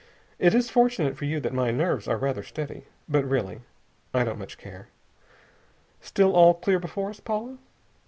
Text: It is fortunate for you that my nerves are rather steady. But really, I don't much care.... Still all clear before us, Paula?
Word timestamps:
It 0.39 0.55
is 0.55 0.71
fortunate 0.71 1.15
for 1.15 1.25
you 1.25 1.39
that 1.41 1.53
my 1.53 1.69
nerves 1.69 2.07
are 2.07 2.17
rather 2.17 2.41
steady. 2.41 2.85
But 3.07 3.23
really, 3.23 3.61
I 4.15 4.23
don't 4.23 4.39
much 4.39 4.57
care.... 4.57 4.87
Still 5.99 6.33
all 6.35 6.55
clear 6.55 6.79
before 6.79 7.11
us, 7.11 7.19
Paula? 7.19 7.59